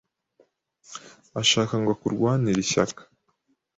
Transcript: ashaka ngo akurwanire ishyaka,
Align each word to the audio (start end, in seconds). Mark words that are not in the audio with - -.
ashaka 1.41 1.73
ngo 1.79 1.89
akurwanire 1.95 2.59
ishyaka, 2.65 3.01